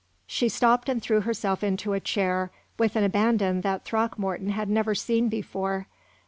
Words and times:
She 0.25 0.49
stopped 0.49 0.89
and 0.89 0.99
threw 0.99 1.21
herself 1.21 1.63
into 1.63 1.93
a 1.93 1.99
chair 1.99 2.49
with 2.79 2.95
an 2.95 3.03
abandon 3.03 3.61
that 3.61 3.85
Throckmorton 3.85 4.49
had 4.49 4.67
never 4.67 4.95
seen 4.95 5.29
before. 5.29 5.85